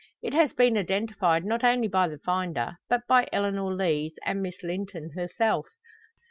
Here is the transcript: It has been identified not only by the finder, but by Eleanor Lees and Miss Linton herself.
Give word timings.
It 0.23 0.33
has 0.33 0.51
been 0.51 0.79
identified 0.79 1.45
not 1.45 1.63
only 1.63 1.87
by 1.87 2.07
the 2.07 2.17
finder, 2.17 2.77
but 2.89 3.05
by 3.05 3.27
Eleanor 3.31 3.71
Lees 3.71 4.17
and 4.25 4.41
Miss 4.41 4.55
Linton 4.63 5.11
herself. 5.13 5.67